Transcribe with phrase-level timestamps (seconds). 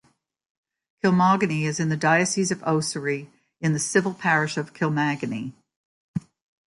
[1.03, 5.53] Kilmoganny is in the Diocese of Ossory, in the civil parish of Kilmaganny.